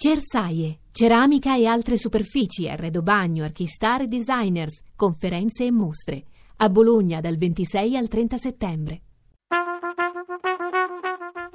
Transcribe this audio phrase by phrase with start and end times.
[0.00, 6.22] Cersaie, ceramica e altre superfici, arredo bagno, archistar e designers, conferenze e mostre.
[6.58, 9.00] A Bologna dal 26 al 30 settembre.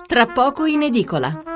[0.06, 1.53] Tra poco in edicola.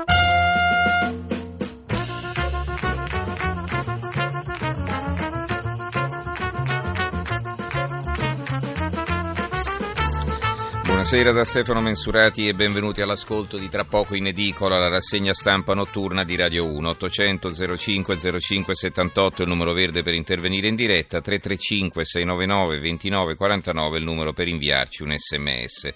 [11.10, 15.72] Buonasera da Stefano Mensurati e benvenuti all'ascolto di Tra poco in edicola, la rassegna stampa
[15.72, 16.86] notturna di Radio 1.
[16.86, 23.96] 800 05 05 78 il numero verde per intervenire in diretta, 335 699 29 49
[23.96, 25.94] il numero per inviarci un sms.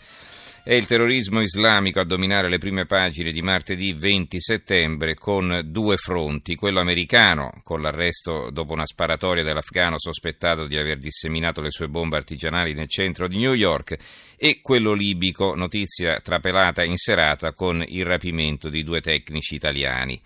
[0.64, 5.96] È il terrorismo islamico a dominare le prime pagine di martedì 20 settembre con due
[5.96, 11.88] fronti, quello americano con l'arresto dopo una sparatoria dell'afgano sospettato di aver disseminato le sue
[11.88, 13.96] bombe artigianali nel centro di New York
[14.36, 20.20] e quello libico, notizia trapelata in serata con il rapimento di due tecnici italiani.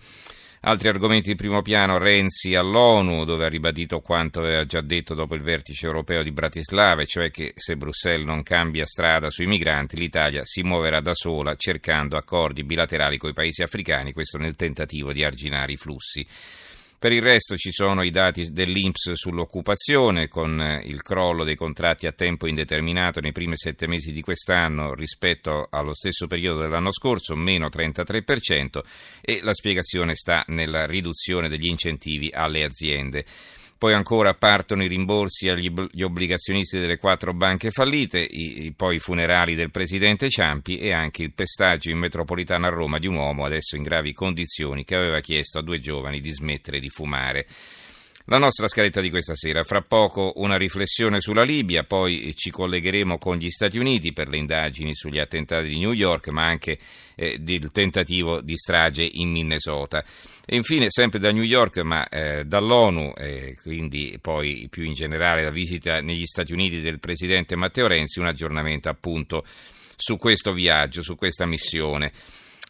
[0.61, 5.35] Altri argomenti di primo piano, Renzi all'ONU, dove ha ribadito quanto aveva già detto dopo
[5.35, 10.41] il vertice europeo di Bratislava, cioè che se Bruxelles non cambia strada sui migranti, l'Italia
[10.43, 15.23] si muoverà da sola cercando accordi bilaterali con i paesi africani, questo nel tentativo di
[15.23, 16.25] arginare i flussi.
[16.99, 22.07] Per il resto ci sono i dati dell'Inps sull'occupazione, con eh, il crollo dei contratti
[22.07, 27.35] a tempo indeterminato nei primi sette mesi di quest'anno rispetto allo stesso periodo dell'anno scorso,
[27.35, 28.81] meno 33%,
[29.21, 33.25] e la spiegazione sta nella riduzione degli incentivi alle aziende.
[33.77, 39.53] Poi ancora partono i rimborsi agli obbligazionisti delle quattro banche fallite, i, poi i funerali
[39.53, 43.75] del presidente Ciampi e anche il pestaggio in metropolitana a Roma di un uomo adesso
[43.75, 47.45] in gravi condizioni che aveva chiesto a due giovani di smettere di fumare.
[48.29, 53.17] La nostra scaletta di questa sera, fra poco una riflessione sulla Libia, poi ci collegheremo
[53.17, 56.77] con gli Stati Uniti per le indagini sugli attentati di New York, ma anche
[57.15, 60.03] eh, del tentativo di strage in Minnesota.
[60.45, 65.43] E infine, sempre da New York, ma eh, dall'ONU, e quindi poi più in generale
[65.43, 69.45] la visita negli Stati Uniti del Presidente Matteo Renzi, un aggiornamento appunto
[69.95, 72.11] su questo viaggio, su questa missione.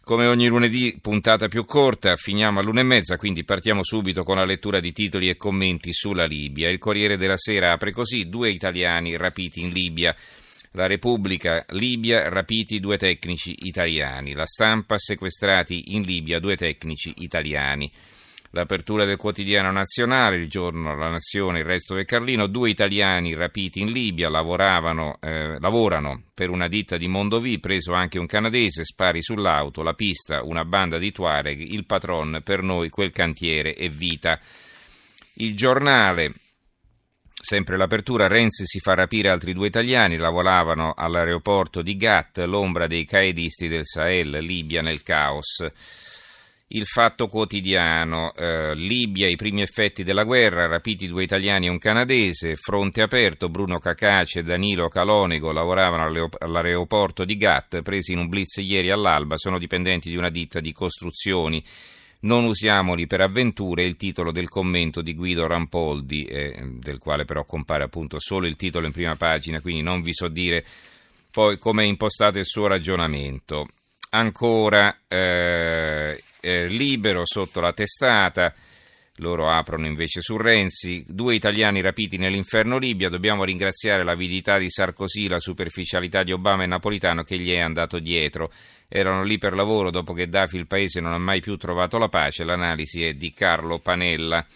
[0.08, 4.46] Come ogni lunedì, puntata più corta, finiamo all'una e mezza, quindi partiamo subito con la
[4.46, 6.70] lettura di titoli e commenti sulla Libia.
[6.70, 10.16] Il Corriere della Sera apre così: due italiani rapiti in Libia.
[10.70, 14.32] La Repubblica, Libia, rapiti due tecnici italiani.
[14.32, 17.92] La stampa, sequestrati in Libia due tecnici italiani.
[18.52, 23.80] L'apertura del quotidiano nazionale, il giorno La Nazione, il resto del Carlino, due italiani rapiti
[23.80, 24.30] in Libia eh,
[25.60, 30.64] lavorano per una ditta di Mondovì, preso anche un canadese, spari sull'auto, la pista, una
[30.64, 34.40] banda di Tuareg, il patron, per noi quel cantiere è vita.
[35.34, 36.32] Il giornale,
[37.40, 43.04] Sempre l'apertura, Renzi si fa rapire altri due italiani, lavoravano all'aeroporto di Gat, l'ombra dei
[43.04, 45.64] caedisti del Sahel, Libia nel caos.
[46.70, 51.78] Il Fatto Quotidiano, eh, Libia, i primi effetti della guerra, rapiti due italiani e un
[51.78, 58.28] canadese, fronte aperto, Bruno Cacace e Danilo Calonego lavoravano all'aeroporto di Gat, presi in un
[58.28, 61.64] blitz ieri all'alba, sono dipendenti di una ditta di costruzioni.
[62.20, 67.46] Non usiamoli per avventure, il titolo del commento di Guido Rampoldi, eh, del quale però
[67.46, 70.66] compare appunto solo il titolo in prima pagina, quindi non vi so dire
[71.30, 73.68] poi come è impostato il suo ragionamento.
[74.10, 78.54] Ancora eh, eh, libero sotto la testata.
[79.16, 81.04] Loro aprono invece su Renzi.
[81.06, 83.10] Due italiani rapiti nell'inferno Libia.
[83.10, 87.98] Dobbiamo ringraziare l'avidità di Sarkozy, la superficialità di Obama e Napolitano che gli è andato
[87.98, 88.50] dietro.
[88.88, 92.08] Erano lì per lavoro dopo che Dafi il paese non ha mai più trovato la
[92.08, 92.44] pace.
[92.44, 94.46] L'analisi è di Carlo Panella.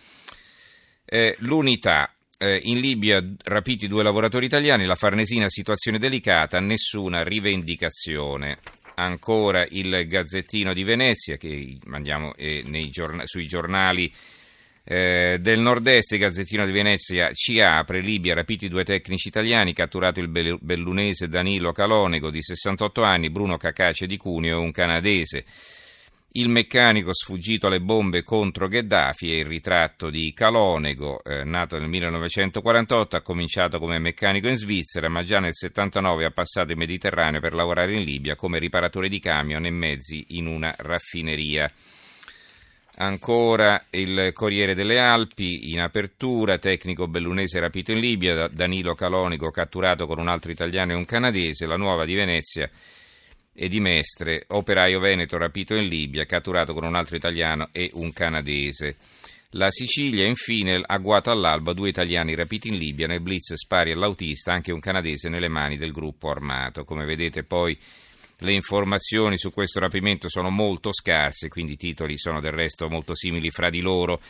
[1.05, 2.15] Eh, l'unità.
[2.43, 8.59] In Libia rapiti due lavoratori italiani, la Farnesina situazione delicata, nessuna rivendicazione
[9.03, 14.13] ancora il Gazzettino di Venezia che mandiamo eh, giorn- sui giornali
[14.85, 20.19] eh, del nord-est, il Gazzettino di Venezia ci apre, Libia, rapiti due tecnici italiani, catturato
[20.21, 25.45] il bellunese Danilo Calonego di 68 anni, Bruno Cacace di Cuneo e un canadese.
[26.35, 31.91] Il meccanico sfuggito alle bombe contro Gheddafi è il ritratto di Calonego, eh, nato nel
[31.91, 37.39] 1948, ha cominciato come meccanico in Svizzera, ma già nel 79 ha passato il Mediterraneo
[37.39, 41.71] per lavorare in Libia come riparatore di camion e mezzi in una raffineria.
[42.97, 50.07] Ancora il Corriere delle Alpi, in apertura, tecnico bellunese rapito in Libia, Danilo Calonico catturato
[50.07, 52.71] con un altro italiano e un canadese, la nuova di Venezia
[53.55, 58.13] e di Mestre, operaio veneto rapito in Libia, catturato con un altro italiano e un
[58.13, 58.97] canadese.
[59.51, 64.73] La Sicilia, infine, agguato all'alba due italiani rapiti in Libia nel blitz spari all'autista, anche
[64.73, 66.85] un canadese nelle mani del gruppo armato.
[66.85, 67.77] Come vedete poi
[68.39, 73.15] le informazioni su questo rapimento sono molto scarse, quindi i titoli sono del resto molto
[73.15, 74.21] simili fra di loro.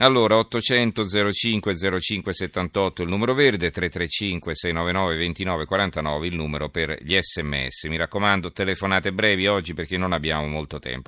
[0.00, 6.96] Allora, 800 05 05 78 il numero verde, 335 699 29 49 il numero per
[7.02, 7.84] gli sms.
[7.84, 11.06] Mi raccomando, telefonate brevi oggi perché non abbiamo molto tempo.